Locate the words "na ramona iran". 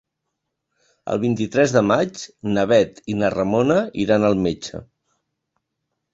3.19-4.27